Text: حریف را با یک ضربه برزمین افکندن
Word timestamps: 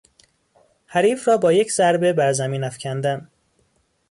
حریف 0.85 1.27
را 1.27 1.37
با 1.37 1.53
یک 1.53 1.71
ضربه 1.71 2.13
برزمین 2.13 2.63
افکندن 2.63 3.27